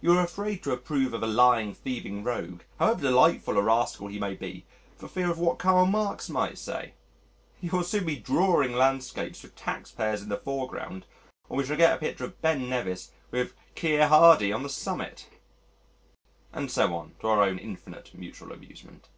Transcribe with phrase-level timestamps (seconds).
[0.00, 4.20] You are afraid to approve of a lying, thieving rogue, however delightful a rascal he
[4.20, 4.64] may be,
[4.96, 6.94] for fear of what Karl Marx might say....
[7.60, 11.06] You'll soon be drawing landscapes with taxpayers in the foreground,
[11.48, 15.26] or we shall get a picture of Ben Nevis with Keir Hardie on the summit."
[16.52, 19.08] And so on to our own infinite mutual amusement.